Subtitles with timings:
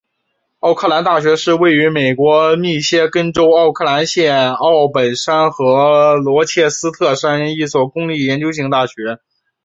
[0.61, 9.19] 奥克兰大学是位于美国密歇根州奥克兰县奥本山和罗切斯特山的一所公立研究型大学。